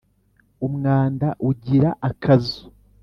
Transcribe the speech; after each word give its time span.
Umwanda 0.67 1.27
ugira 1.49 1.89
akazu. 2.09 2.63